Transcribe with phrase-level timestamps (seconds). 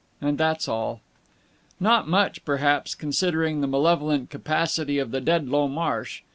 [0.19, 0.99] And that's all.
[1.79, 6.23] Not much, perhaps, considering the malevolent capacity of the Dedlow Marsh.